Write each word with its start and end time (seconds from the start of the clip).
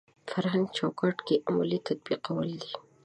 فرهنګ 0.29 0.65
چوکاټ 0.77 1.17
کې 1.27 1.35
عملي 1.49 1.79
تطبیقول 1.87 2.49
دي. 2.61 2.71